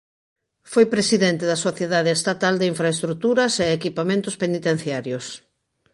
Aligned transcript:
Foi 0.71 0.85
Presidente 0.95 1.43
da 1.51 1.61
Sociedade 1.65 2.11
Estatal 2.17 2.53
de 2.57 2.69
Infraestruturas 2.73 3.53
e 3.63 3.67
Equipamentos 3.77 4.35
Penitenciarios. 4.43 5.25